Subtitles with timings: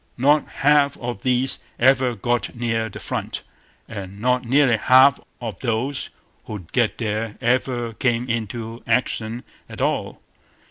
[0.17, 3.43] Not half of these ever got near the front;
[3.87, 6.09] and not nearly half of those
[6.45, 10.19] who did get there ever came into action at all.